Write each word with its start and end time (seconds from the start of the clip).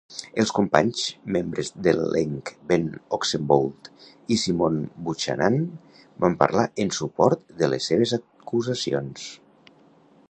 Els 0.43 0.51
companys 0.59 1.01
membres 1.35 1.67
de 1.87 1.93
l'elenc 1.97 2.51
Ben 2.71 2.87
Oxenbould 3.17 3.91
i 4.37 4.39
Simone 4.45 4.83
Buchanan 5.09 5.61
van 6.25 6.39
parlar 6.43 6.67
en 6.87 6.93
suport 7.01 7.47
de 7.63 7.71
les 7.75 7.93
seves 7.95 8.17
acusacions. 8.23 9.31